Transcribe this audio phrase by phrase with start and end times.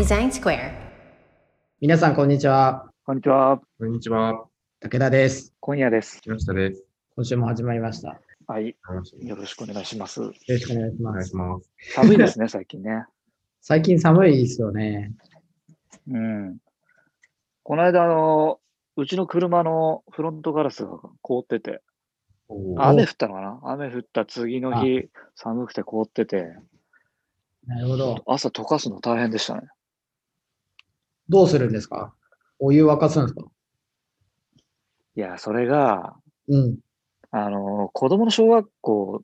[0.00, 0.72] Design Square.
[1.78, 2.90] 皆さん、こんにちは。
[3.04, 3.60] こんにちは。
[3.78, 4.46] こんにちは。
[4.80, 5.52] 武田です。
[5.60, 6.22] 今夜です。
[6.22, 6.86] 木下です。
[7.16, 8.08] 今週も始まりました。
[8.08, 8.68] よはい。
[8.68, 10.22] よろしよろしくお願いします。
[10.22, 11.12] ろしくお願いしおます。
[11.12, 11.70] 願いします。
[11.92, 13.04] 寒いですね、 最近ね。
[13.60, 15.12] 最近寒いですよね。
[16.08, 16.56] うん。
[17.62, 18.58] この間、あの、
[18.96, 21.82] うちの車のフロントガラスが凍ってて、
[22.78, 23.60] 雨降ったのかな？
[23.64, 26.56] 雨降った次の日、寒くて凍ってて、
[27.66, 28.22] なるほど。
[28.26, 29.68] 朝溶かすの大変でしたね。
[31.30, 32.14] どうするんですか？
[32.58, 33.46] お湯沸かすんですか？
[35.16, 36.16] いや、それが、
[36.48, 36.78] うん。
[37.32, 39.22] あの、子供の小学校、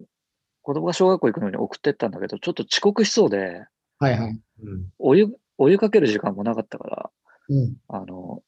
[0.63, 3.67] 子供が小学校行くのに送ってったんだけど、ちょっと遅刻しそうで、
[3.99, 4.41] はいはい。
[4.65, 4.89] うん。
[4.99, 5.29] お湯、
[5.59, 7.11] お湯かける時間もなかったから、
[7.49, 7.77] うん。
[7.89, 8.43] あの、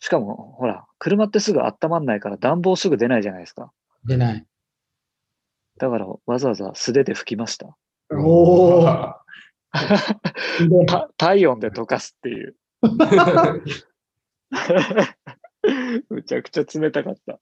[0.00, 3.72] しかも、ほら、車ってすぐ温まんないから暖房すぐ出ないじゃないですか。
[4.04, 4.46] 出ない。
[5.78, 7.76] だから、わざわざ素手で拭きました。
[8.10, 9.21] おお。
[11.16, 12.56] 体温で溶かすっていう。
[16.10, 17.40] むちゃくちゃ冷たかった。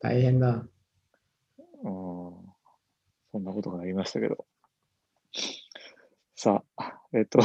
[0.00, 0.64] 大変だ。
[1.84, 2.48] うん。
[3.32, 4.46] そんなことがありましたけど。
[6.34, 7.40] さあ、えっと、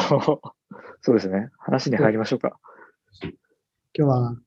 [1.02, 1.50] そうですね。
[1.58, 2.60] 話に入りましょうか。
[3.96, 4.38] 今日は、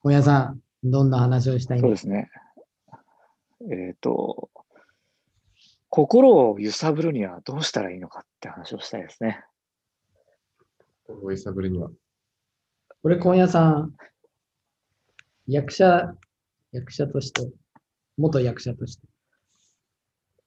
[0.00, 2.30] 本屋さん、どんな話をしたいんでそうですすね。
[3.70, 4.50] えっと、
[5.90, 9.44] 心を揺さぶるにはどうしたらいいのかって話をしたいですね。
[11.04, 11.90] 心を揺さぶるには。
[13.02, 13.96] 俺、今夜さん、
[15.48, 16.14] 役者、
[16.70, 17.50] 役者として、
[18.16, 19.06] 元役者として。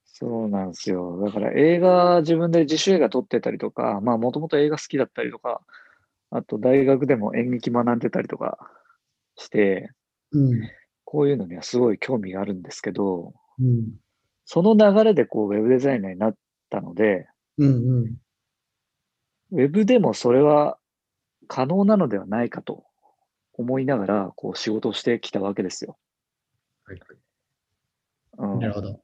[0.06, 1.20] そうなんですよ。
[1.22, 5.60] だから映画、自分で自主映画撮ってたりとか、まあもともと映画好きだったりとか、
[6.30, 8.70] あと大学でも演劇学んでたりとか
[9.36, 9.90] して、
[10.32, 10.70] うん。
[11.04, 14.03] こういうのにはすごい興味があるんですけど、うん。
[14.44, 16.34] その流れでこうウェブデザイナーになっ
[16.70, 17.26] たので、
[17.58, 18.16] うんうん。
[19.52, 20.78] ウェブでもそれは
[21.48, 22.84] 可能なのではないかと
[23.54, 25.96] 思いながら、こう仕事をしてきたわけですよ。
[26.84, 27.18] はいはい。
[28.36, 29.00] うんなるほど。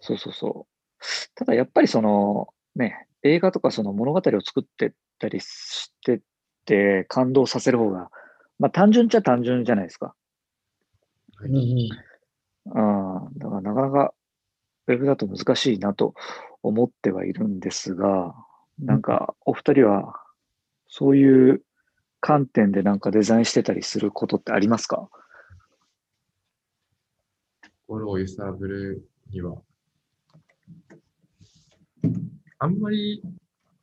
[0.00, 1.04] そうそうそう。
[1.34, 6.20] ただやっぱりそのね、映画とかその物語を作ってったりしてっ
[6.64, 8.10] て感動させる方が、
[8.58, 10.14] まあ単純っちゃ単純じゃないですか。
[11.36, 12.04] はい
[12.66, 13.26] うんうん。
[13.26, 13.38] うん。
[13.38, 14.14] だからなかなか
[14.86, 16.14] ウェブだと難しいなと
[16.62, 18.34] 思ってはいるんですが、
[18.78, 20.20] なんかお二人は
[20.88, 21.62] そういう
[22.20, 25.08] 観点でなんかデザインしてたりすることってありますか？
[27.86, 29.56] 心を揺さぶるには。
[32.58, 33.22] あんまり、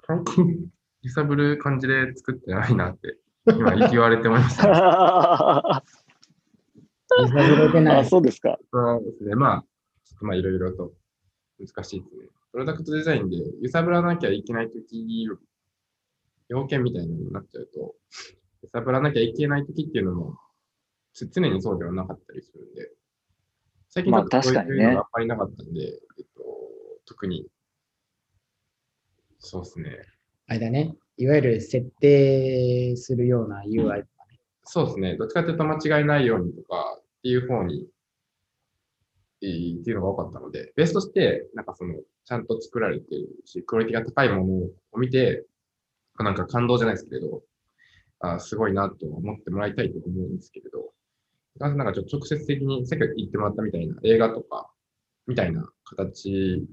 [0.07, 0.67] 本当に
[1.03, 5.75] 揺さぶる感じで作ってないなって、今言われてました。
[5.77, 5.83] あ、
[7.21, 8.05] 揺さぶれてない。
[8.05, 8.57] そうですか。
[8.71, 9.35] そうですね。
[9.35, 9.65] まあ、
[10.05, 10.93] ちょっとまあいろいろと
[11.59, 12.25] 難しいですね。
[12.51, 15.27] プロダクトデザインで揺さぶらなきゃいけないとき、
[16.49, 17.95] 要件みたいなのになっちゃうと、
[18.63, 20.37] 揺さぶらなきゃいけないときっていうのも、
[21.13, 22.91] つ常にそうではなかったりするんで、
[23.89, 26.43] 最近ちょっとまあそういうのがあんまりなかったんで、えっと、
[27.05, 27.47] 特に、
[29.39, 29.97] そうですね。
[30.47, 30.95] あれだね。
[31.17, 33.95] いわゆる設定するような UI とか
[34.29, 34.39] ね。
[34.63, 35.15] そうですね。
[35.15, 37.87] どっちかというと間違いないようにとかっていう方に、
[39.43, 41.95] えーっていうのが多かったので、ベースとして、なんかその、
[42.25, 44.43] ちゃんと作られてるし、クオリティが高いもの
[44.91, 45.45] を見て、
[46.17, 47.43] なんか感動じゃないですけれど、
[48.19, 50.93] あすごいなと思ってもらいたいと思うんですけれど、
[51.57, 54.71] なんかちょっと直接的にさっき言ってもらったみたいな映画とか、
[55.27, 56.65] みたいな形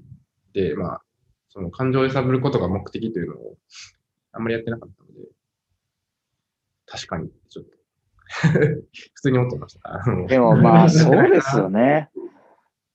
[0.53, 1.01] で、まあ、
[1.49, 3.57] その感情を揺さぶることが目的というのを
[4.31, 5.27] あんまりやってなかったので、
[6.85, 7.78] 確かに、ちょっと
[8.51, 10.03] 普通に思ってました。
[10.27, 12.09] でもまあそうですよね。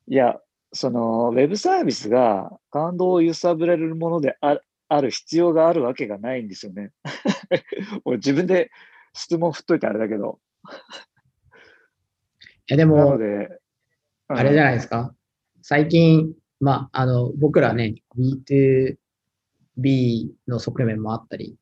[0.06, 0.40] いや、
[0.72, 4.58] そのウェブサービスが感動を揺さぶれるものであ
[4.88, 6.92] ある必要があるわけがないんですよね。
[8.04, 8.70] 俺自分で
[9.12, 10.40] 質問振っといてあれだけど。
[12.66, 13.60] いや、でも、で、
[14.28, 15.14] あれじゃないないですか。
[15.62, 17.96] 最近、まあ、あの、僕らね、
[19.78, 21.56] B2B の側面もあったり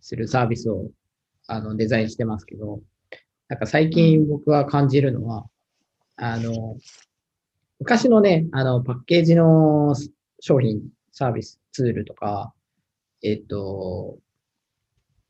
[0.00, 0.90] するサービスを
[1.50, 2.80] あのデザインしてますけど、
[3.48, 5.46] なんか最近僕は感じるのは、
[6.16, 6.76] あの、
[7.80, 9.94] 昔のね、あの、パッケージの
[10.38, 10.80] 商品、
[11.12, 12.54] サービス、ツールとか、
[13.22, 14.18] えっと、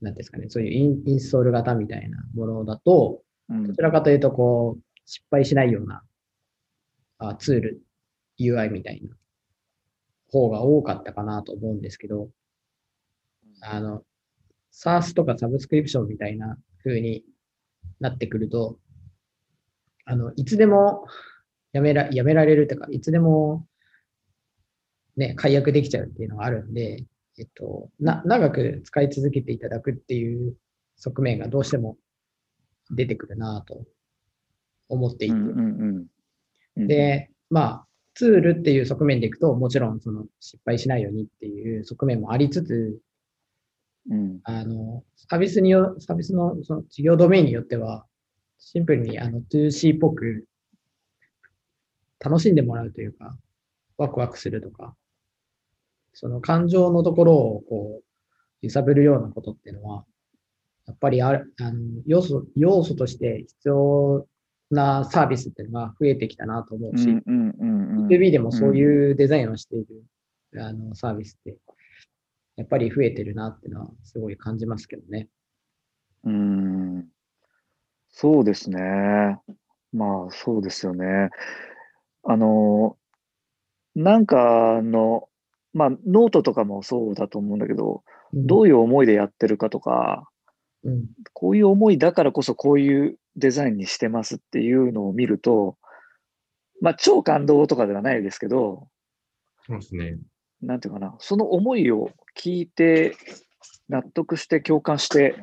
[0.02, 3.66] なんですかね、そういうインインストール型みたいなものだと、うん。
[3.68, 6.02] どちらかというと、こう、失敗しないような
[7.18, 7.82] あツール、
[8.38, 9.16] UI みたいな
[10.30, 12.28] 方が多かったかなと思うんですけど、
[13.62, 14.02] あの、
[14.72, 17.24] SaaS とかサブスクリプションみたいな風に
[18.00, 18.78] なってくると、
[20.04, 21.06] あの、いつでも
[21.72, 23.66] やめら、やめられるとか、いつでも
[25.16, 27.04] ね、解約できちゃうっていうのがあるんで、
[27.38, 30.56] えっと、な、長く使い続けていただくっていう
[30.96, 31.96] 側面がどうしても
[32.90, 33.84] 出てくるなと
[34.88, 36.06] 思っていて、うん
[36.76, 42.98] うん、で、まあ、ツールっていう側面でいくと、もちろんその失敗しないようにっていう側面もありつつ、
[44.08, 48.06] うん、あの、サービスによ、サービスのその事業ドメインによっては、
[48.58, 50.46] シンプルにあの 2C っぽく
[52.18, 53.36] 楽しんでもらうというか、
[53.96, 54.94] ワクワクするとか、
[56.12, 58.04] その感情のところをこう、
[58.62, 60.04] 揺さぶるようなことっていうのは、
[60.86, 64.26] やっぱりある、あの、要素、要素として必要
[64.70, 70.04] なサービスっていうのが増えてきたなと思うし、うんうんうんうん B2B でもそういうデザインをしている、
[70.60, 71.56] あのサービスって、
[72.60, 75.30] やっぱり増えてるなっていうのはすごい感じますけどね。
[76.24, 77.06] うん
[78.10, 79.38] そうですね。
[79.94, 81.30] まあ、そうですよね。
[82.22, 82.98] あの、
[83.94, 85.30] なんかの、
[85.72, 88.02] まあ、ノートとかもそうだと思うんだけど、
[88.34, 90.28] どういう思いでやってるかとか、
[90.84, 95.78] うん、こういう思いだからこそこういうデザインにしてますっていうのを見ると、
[96.82, 98.86] まあ、超感動とかではないですけど、
[99.66, 100.18] そうですね。
[100.60, 103.16] なんていうかな、その思いを聞いて、
[103.88, 105.36] 納得して、共感して、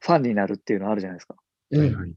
[0.00, 1.36] ファンになるっていうのあるじゃないですか。
[1.70, 2.14] うん、はいはい。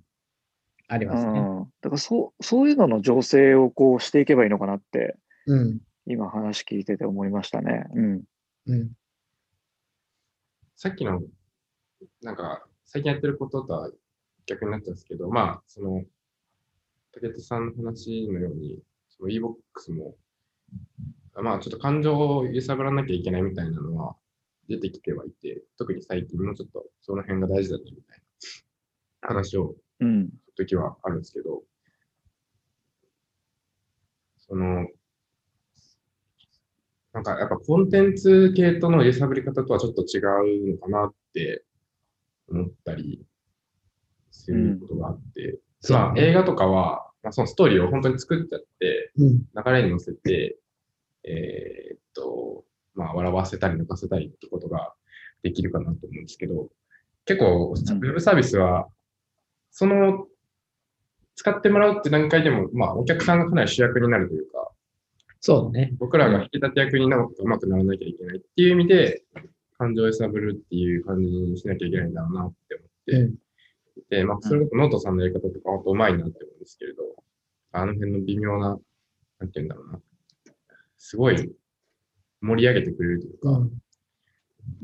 [0.88, 1.40] ありますね。
[1.40, 1.74] うん。
[1.82, 5.16] だからそう、そういうのの醸成をこうしていけばいいのかなって、
[5.46, 7.86] うん、今話聞いてて思いましたね。
[7.96, 8.24] うん。
[8.68, 8.92] うん、
[10.76, 11.22] さっきの、
[12.22, 13.92] なんか、最近やってることとは
[14.46, 16.04] 逆になっちゃうんですけど、まあ、その、
[17.14, 20.16] 武田さんの話のように、その e-box も、
[21.36, 24.16] まあ、ちょっと感情を揺さぶらなきゃいけないみたいなのは
[24.68, 28.22] 出てきてはいて、特に最近もちょっとその辺が大事だねみたい
[29.22, 30.30] な話をうん。
[30.58, 31.64] 時はあるんですけど、
[34.38, 34.88] その、
[37.14, 40.20] なんかやっぱコンテンツ系との揺さぶり方とはちょっと違
[40.70, 41.64] うのかなって
[42.50, 43.26] 思ったり
[44.32, 50.58] することがあって、そうまあ映画とかは、まあ、そのストーリーを本当に作っちゃって、うん、流れに乗せて、
[51.24, 52.64] えーっと、
[52.94, 54.94] まあ笑わせたり抜かせたりってことが
[55.44, 56.70] できるかなと思うんですけど、
[57.26, 58.88] 結構、ウェブサービスは、
[59.70, 60.28] その、
[61.36, 64.72] 使ってもらうって段階でも、まあ、お客さんがかなり主役になるというか、
[65.40, 65.94] そうだね。
[65.98, 69.24] 僕らが引き立て役になるとうまくならなきゃいけないっていう意味で、
[69.78, 73.36] 感情を揺さぶるっていう感じにしなきゃいけないんだろうなって思って、うん、
[74.10, 77.02] で、まあ、それこそノートさんのやり方とか本当うまいなって思うんですけれど、
[77.72, 80.00] あの辺の微妙な、なんて言うんだろうな、
[81.02, 81.52] すごい
[82.42, 83.72] 盛り上げてくれるというか、うん。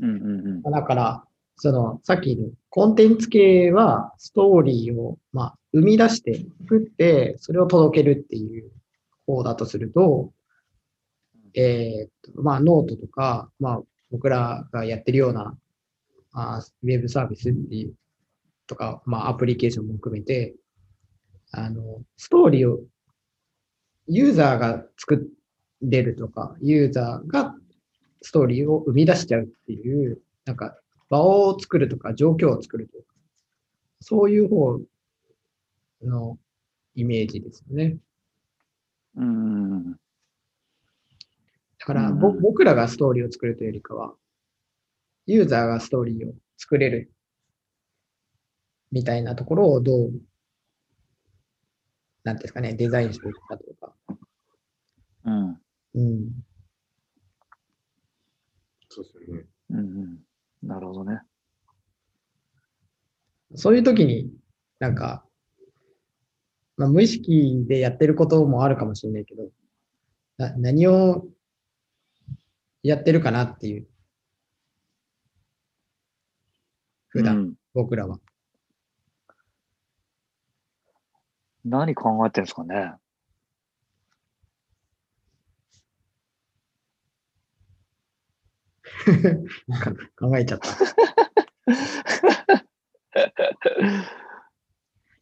[0.00, 1.24] うんうんだから、
[1.56, 8.70] その、さっきのコンテンツ系は、ストーリーを、まあ、生み出して、作って、それを届けるっていう
[9.26, 10.32] 方だとすると、
[11.54, 15.56] えーっと、まあ、ノートとか、まあ、僕らがやってるような、
[16.32, 17.94] あーウェブサービスっていう、
[18.66, 20.56] とか、まあ、アプリケーションも含めて、
[21.52, 22.80] あの、ストーリーを、
[24.08, 25.30] ユーザーが作
[25.82, 27.54] れるとか、ユーザーが
[28.22, 30.76] ストーリーを生み出しちゃうっていう、なんか
[31.08, 33.04] 場を作るとか状況を作るとか、
[34.00, 34.80] そういう方
[36.02, 36.38] の
[36.94, 37.96] イメージですよね。
[39.16, 39.70] うん。
[39.72, 39.92] うん。
[41.78, 44.14] だから、ぼうん僕らがストーリーを作るというよりかは、
[45.26, 47.12] ユーザーがストーリーを作れる
[48.90, 50.12] みたいなところをどう、
[52.24, 53.94] なんですかね、デザインしていくかというか。
[55.24, 55.57] うん。
[55.98, 56.30] うん。
[58.88, 59.44] そうですよね。
[59.70, 60.18] うんうん。
[60.62, 61.20] なるほどね。
[63.56, 64.30] そういう時に、
[64.78, 65.24] なんか、
[66.76, 69.50] まあ、無意識でやってることもあるかもしれないけど、
[70.36, 71.26] な何を
[72.84, 73.88] やってるかなっていう。
[77.08, 78.18] 普段、うん僕らは。
[81.64, 82.94] 何考えてるんですかね。
[90.18, 90.68] 考えちゃった。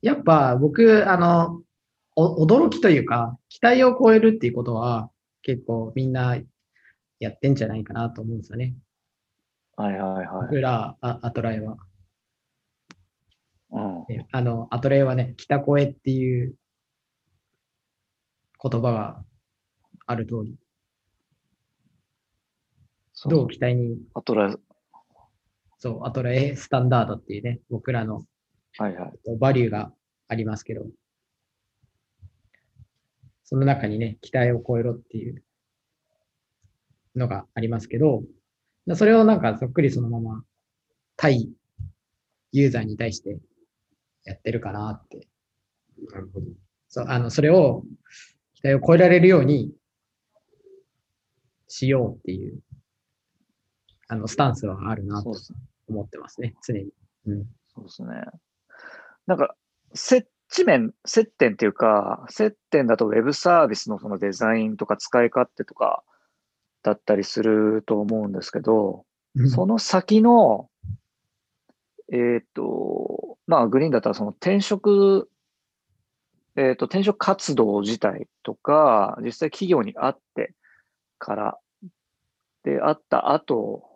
[0.03, 1.63] やっぱ僕、あの、
[2.17, 5.11] お驚きというか、期待を超えるっていうことは、
[5.43, 6.37] 結構みんな
[7.19, 8.75] やってんじゃないかなと思うんですよね。
[9.77, 10.47] はいはいはい。
[10.47, 11.77] 僕ら、あアトライは。
[13.71, 14.05] うん。
[14.09, 16.55] ねあの、アトレイはね、北越えっていう
[18.63, 19.25] 言葉が
[20.07, 20.57] ある通り、
[23.31, 24.57] そうどう期待に、あとら、
[25.79, 28.25] そう、アトレイスタンダードっていうね、僕らの
[28.79, 29.39] はいはい。
[29.39, 29.93] バリューが
[30.29, 30.87] ありますけど、
[33.45, 35.43] その中にね、期待を超えろっていう
[37.15, 38.23] のがありますけど、
[38.95, 40.45] それをなんかそっくりそのまま
[41.17, 41.49] 対
[42.53, 43.39] ユーザーに対して
[44.25, 45.27] やってるかなって。
[46.13, 46.47] なるほど。
[46.89, 47.83] そう、あの、それを
[48.55, 49.73] 期待を超えられるように
[51.69, 52.61] しようっていう、
[54.09, 55.35] あの、スタンスはあるなと。
[55.89, 56.91] 思ってますね、常に。
[57.27, 57.45] うん。
[57.69, 58.09] そうですね。
[59.27, 59.55] なんか、
[59.95, 66.03] 接地面、接点っていうか、接点だとウェブサービスのそのデザインとか使い勝手とか
[66.83, 69.05] だったりすると思うんですけど、
[69.53, 70.71] その先の、
[72.13, 75.29] えっ、と、まあ、グリーンだったらその転職、
[76.55, 80.55] えっ、と、転職活動自体とか、実際企業に会って
[81.19, 81.59] から、
[82.63, 83.96] で、会った後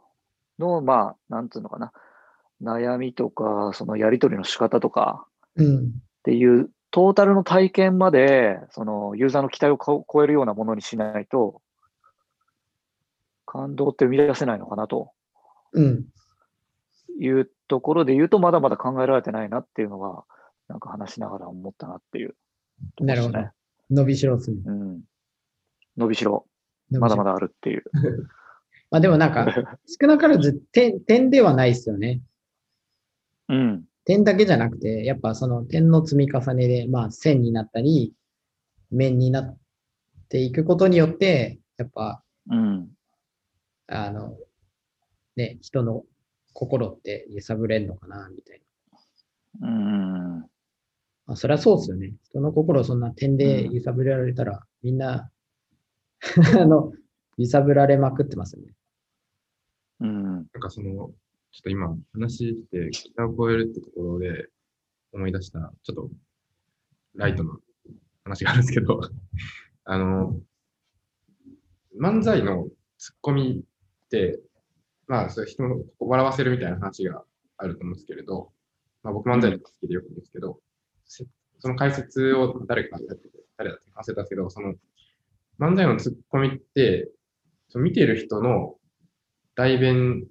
[0.61, 1.93] の、まあ、なんつうのかな、
[2.63, 5.27] 悩みとか、そのやり取りの仕方とか
[5.57, 5.87] うん。
[5.87, 5.91] っ
[6.23, 11.63] ていう、トータルの体験まで、そのユーザーの期待をこ超えるようなものにしないと、
[13.47, 15.11] 感動って生み出せないのかなと
[15.73, 16.05] うん。
[17.19, 20.25] いうところで言うと、まだまだ考えられてないなっていうのが、
[20.69, 22.37] なんか話しながら思ったなっていうとこ
[23.01, 23.39] ろなるほど。
[23.91, 24.57] 伸びしろっすね。
[24.65, 25.01] うん。
[25.97, 26.47] 伸びしろ
[26.91, 27.85] まだまだあるっていう。
[28.91, 29.47] まあでもなんか、
[30.01, 32.23] 少なからず点、点ではないですよね。
[33.49, 33.85] うん。
[34.05, 38.15] 点だけじゃなくて、やっぱその点の積み重ねで、まあ線になったり、
[38.91, 39.59] 面になっ
[40.29, 42.91] ていくことによって、やっぱ、うん。
[43.87, 44.37] あの、
[45.37, 46.05] ね、人の
[46.53, 48.63] 心って揺さぶれんのかな、みたい
[49.61, 49.69] な。
[49.69, 50.41] うん。
[51.27, 52.13] まあ、そりゃそうですよね。
[52.25, 55.31] 人の心をそんな点で揺さぶられたら、みんな、
[56.59, 56.93] あの、
[57.37, 58.75] 揺さぶられまくってますよね。
[60.01, 60.35] うん。
[60.35, 61.13] なんかその、ちょっ
[61.63, 64.49] と今話して、北を超えるってところで
[65.13, 66.11] 思い出した、ちょっと
[67.17, 67.59] ライトの
[68.25, 69.01] 話があるんですけど、
[69.85, 70.41] あの、
[72.01, 73.65] 漫才のツッコミ
[74.05, 74.41] って、
[75.07, 77.25] まあ、それ人を笑わせるみたいな話が
[77.57, 78.53] あると思うんですけれど、
[79.03, 80.61] まあ僕漫才とか好きでよく言うんですけど、
[81.07, 84.75] その解説を誰かやってて、誰だって忘れたけど、その
[85.59, 87.11] 漫才のツッコミって、
[87.69, 88.77] その見てる人の
[89.61, 90.25] 代弁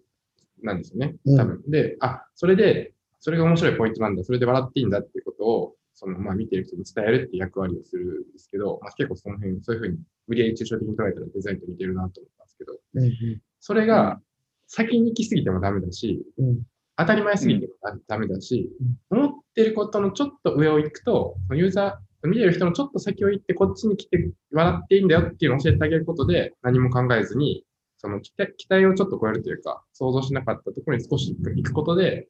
[0.64, 1.16] なんですよね。
[1.38, 1.62] 多分。
[1.68, 4.24] で、あ、それで、それが面白いポイントなんだ。
[4.24, 14.20] それで笑っていいんだっていうことを、その、まあ見てる人に伝えるって役割をするんですけど、まあ結構その辺、そういうふうに無理やり抽象的に捉えたらデザインと似てるなと思ったんですけど、うんうそれが
[14.68, 16.44] 先に行き過ぎてもダメだし、ん。
[16.44, 16.62] うん。
[16.98, 17.74] 当たり前すぎても
[18.08, 18.70] ダメだし、
[19.10, 27.64] 思ってることのちょっと上を行くと、ユーザー、見てる人のちょっと先を行って、こっちに来て笑っていいんだよっていうのを教えてあげることで、何も考えずに、
[28.00, 32.28] その期待期待をちょっと超えるというか、想像しなかったところに少し行くことで、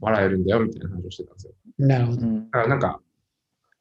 [0.00, 1.52] 笑えるんだよみたいな話をしてたんですよ。
[1.78, 2.22] なるほど。
[2.22, 3.00] うんだからなんか、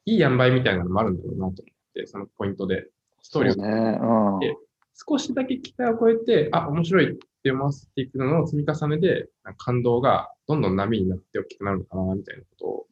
[0.06, 1.56] いい塩梅みたいなのもあるんだろうなと思っ
[1.94, 2.88] て、そのポイントで、
[3.22, 4.00] ストーリーをそうね。
[4.02, 4.40] うん。
[4.40, 4.56] で
[4.96, 9.28] 少しだけ期待を超えて、あ、面白いって読ませていくのの積み重ねで、
[9.58, 12.88] 感動がどんどん波になって大きくなるのかな、みたいなことを、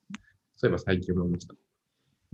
[0.55, 1.53] そういえば最近思いました。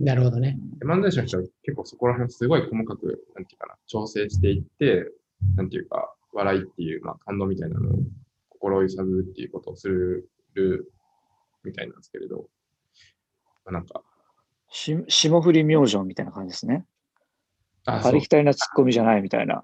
[0.00, 0.58] なるほどね。
[0.78, 5.10] で漫才師の人は結構そこら辺すごい細かく、なんていうかな、調整していって、
[5.56, 7.92] なんていうか、笑いっていう、まあ、感動みたいなのを
[8.48, 10.30] 心を揺さぶるっていうことをする、
[11.64, 12.48] みたいなんですけれど、
[13.64, 14.02] まあ、なんか、
[14.70, 16.84] し霜降り明星みたいな感じですね。
[17.86, 19.62] あ、ありきたりなツッコミじゃないみたいな。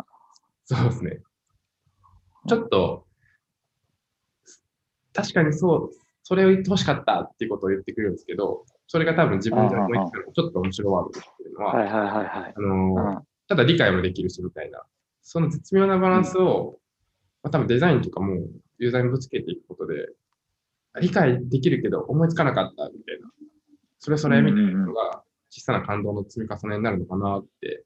[0.65, 1.21] そうですね。
[2.49, 3.07] ちょっと、
[5.13, 5.91] 確かにそう、
[6.23, 12.53] それを言ってほしかったっていうことを言ってくるんですけど、それが多分自分で思いつくのがちょっと面白ワードっていうのは。
[12.57, 14.83] あのただ理解もできるしみたいな、
[15.25, 16.79] その絶妙なバランスを、
[17.43, 18.37] まあ、多分デザインとかも
[18.79, 20.09] ユーザーにぶつけていくことで、
[21.01, 23.29] 理解できるけど思いつかなかったみたいな、
[23.99, 27.85] それそれみたいなのが小さな感動の積み重ねになるのかなって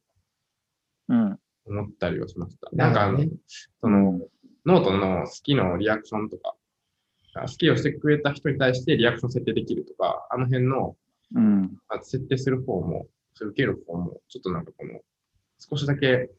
[1.08, 1.38] うん。
[1.66, 2.68] 思ったりはしました。
[2.72, 3.28] なんかね
[3.80, 4.20] その、
[4.66, 6.54] ノートの好きのリアクションとか、
[7.34, 10.96] 好きをしてくれた人に対してリアクション設定できるとか、あの辺の、
[11.34, 11.62] うん。
[11.88, 15.00] まあ、設定する方も、それ受ける方も、ちょっとなんかこの、
[15.58, 16.30] 少しだけ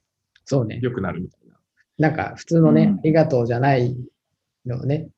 [0.49, 0.79] そうね。
[0.81, 2.09] 良くなるみたいな。
[2.09, 3.95] なんか普通のね、うんありがとうじゃない
[4.65, 5.09] のをね、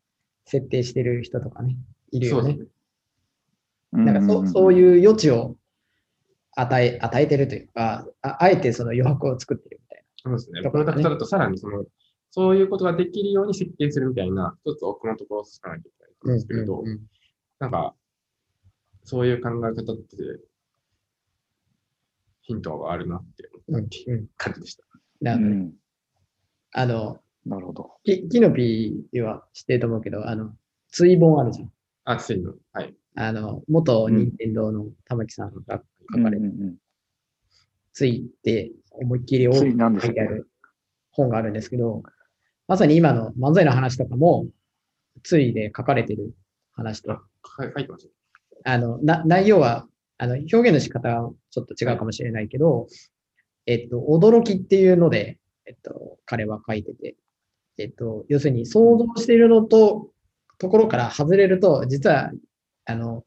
[0.45, 1.77] 設定してる人とかね、
[2.11, 2.59] いるよね。
[3.93, 5.55] なんかそそうういう余地を
[6.51, 10.61] 与え、与えてるというか、ああえてその余白を作ってるみたいそうですね。
[10.63, 11.85] ところだねプロダクトだとさらにその、
[12.31, 17.01] そういうことができるように設計するみたいな、一つ奥のところをつかなきゃいけないと思うんですけれど、うんうんうん
[17.59, 17.93] なんか、
[19.03, 20.15] そういう考え方って、
[22.41, 23.77] ヒントがあるなってな。
[23.77, 24.83] うんいううん感じでした。
[25.21, 25.73] なるほどねん。
[26.73, 27.91] あの、なるほど。
[28.03, 30.53] キキノピーは知ってると思うけど、あの、
[30.91, 31.71] 追本あるじゃん。
[32.05, 32.53] あ、ついの。
[32.73, 32.95] はい。
[33.15, 35.81] あの、元うん任天堂の玉木さんが
[36.13, 36.75] 書かれて、うんうん
[37.93, 40.49] ついって思いっきり多くついなんですよ書いてある
[41.11, 42.03] 本があるんですけど、
[42.67, 44.45] まさに今の漫才の話とかも、
[45.23, 46.33] ついで書かれてる
[46.71, 47.21] 話とあ、
[47.59, 48.07] 書い書いてまし
[48.63, 48.71] た。
[48.71, 49.87] あの、な、内容は、
[50.17, 52.87] あの、表現の仕方はちょっと違うかもしれないけど、
[53.65, 57.15] えっと、驚きっていうので、えっと、彼は書いてて、
[57.77, 60.09] えっと、要するに想像しているのと、
[60.57, 62.31] ところから外れると、実は、
[62.85, 63.23] あの、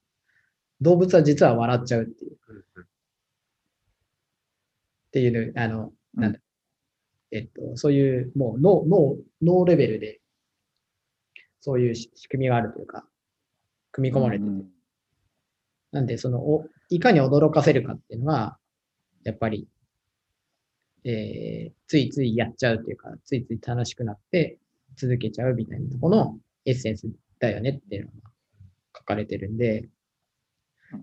[0.80, 2.36] 動物は実は笑っちゃうっていう、っ
[5.12, 6.38] ていう、あの、うんなんだ、
[7.32, 10.20] えっと、そういう、もう脳、脳、脳レベルで、
[11.60, 13.04] そういうし仕組みがあるというか、
[13.90, 14.50] 組み込まれてて。
[14.50, 14.68] うん。
[15.90, 18.58] なんで、その、おいかに驚かせるかっていうのは、
[19.24, 19.66] やっぱり、
[21.04, 24.58] えー、ついついやっちゃうっていうか、ついつい楽しくなって
[24.96, 27.08] 続けちゃうみたいなところのエッセンス
[27.38, 28.30] だよねっていうのが
[28.96, 29.88] 書かれてるんで、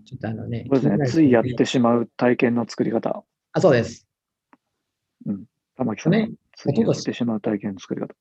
[0.04, 1.06] ちょっとあのね、そうですね。
[1.06, 3.24] ついやってしまう体験の作り方。
[3.52, 4.08] あ、そうです。
[5.76, 8.14] 玉木さんのねついやってしまう体験の作り方。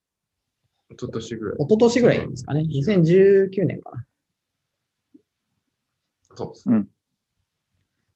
[0.91, 1.55] 一昨年ぐらい。
[1.55, 2.61] 一昨年ぐらいですかね。
[2.61, 4.05] 2019年かな。
[6.35, 6.85] そうですね。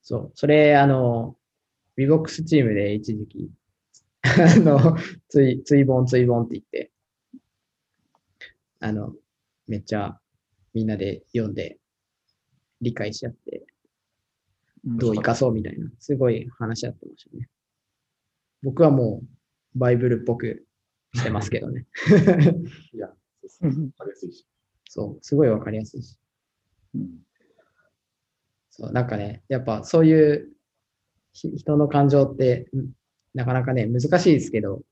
[0.02, 0.32] そう。
[0.34, 1.35] それ、あの、
[1.96, 3.50] ビボックスチームで一時期、
[4.22, 4.96] あの、
[5.28, 6.92] つい、ついぼんついぼんって言って、
[8.80, 9.14] あの、
[9.66, 10.20] めっちゃ
[10.74, 11.78] みんなで読んで
[12.82, 13.66] 理解し合って、
[14.84, 17.48] どう生かそうみたいな、すごい話し合ってましたね。
[18.62, 19.22] 僕はも
[19.74, 20.66] う、バイブルっぽく
[21.14, 21.86] してますけどね。
[22.92, 23.12] いや、
[23.46, 24.46] そうわかりやすいし。
[24.88, 26.18] そう、すごいわかりやすいし。
[26.94, 27.26] うん
[28.70, 30.55] そう、なんかね、やっぱそういうひ
[31.36, 32.86] 人の感情って、ん
[33.34, 34.82] なかなかね、難しいですけど、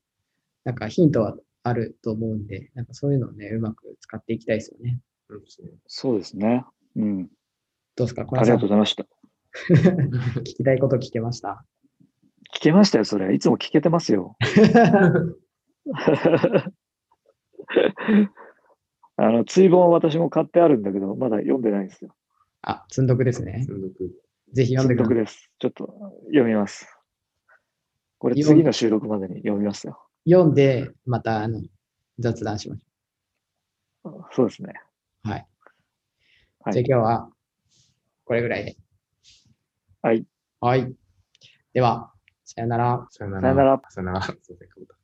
[0.63, 4.99] なんかヒントはあると思うんで、なんかそういうのをね、うまく使っていきたいですよね。
[5.87, 6.63] そうですね。
[6.95, 7.27] うん。
[7.95, 9.05] どうですか、小ありがとうございました。
[10.41, 11.65] 聞きたいこと聞けました？
[12.55, 13.33] 聞けましたよ、それ。
[13.33, 14.35] いつも聞けてますよ。
[19.17, 22.13] あの、追本は私も買ってあるんだけど、まだ読んでないんですよ。
[22.61, 23.59] あ、積んどくですね。
[23.61, 24.11] 積んどく。
[24.55, 25.17] ぜひ読んでください。
[25.17, 25.51] です。
[25.59, 25.93] ちょっと
[26.27, 26.87] 読みます。
[28.17, 29.99] これ次の収録までに読みますよ。
[30.25, 31.61] 読んで、またあの
[32.19, 32.81] 雑談しまし
[34.31, 34.73] そうですね。
[35.25, 35.31] ょう。
[35.31, 35.47] はい。
[36.61, 37.29] はいじゃあ今日は
[38.23, 38.77] これぐらいで。
[40.01, 40.25] はい。
[40.61, 40.95] はい。
[41.73, 42.13] では、
[42.45, 43.05] さよなら。
[43.11, 43.53] さよなら。
[43.53, 43.81] さよなら。
[43.89, 44.94] さよなら。